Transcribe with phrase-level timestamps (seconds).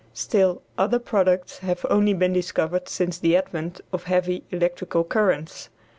[0.15, 5.69] Still other products have only been discovered since the advent of heavy electrical currents.